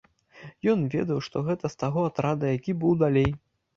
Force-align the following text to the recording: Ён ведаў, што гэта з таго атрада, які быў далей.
Ён 0.73 0.79
ведаў, 0.95 1.19
што 1.29 1.37
гэта 1.49 1.65
з 1.73 1.79
таго 1.85 2.07
атрада, 2.13 2.45
які 2.59 2.71
быў 2.85 3.01
далей. 3.07 3.31